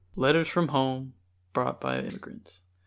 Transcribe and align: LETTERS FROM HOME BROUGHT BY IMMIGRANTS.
LETTERS 0.15 0.47
FROM 0.47 0.69
HOME 0.69 1.13
BROUGHT 1.53 1.79
BY 1.79 1.99
IMMIGRANTS. 1.99 2.63